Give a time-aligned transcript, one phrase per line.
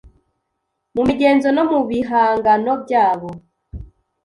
[0.95, 3.29] mu migenzo no mu bihangano byabo.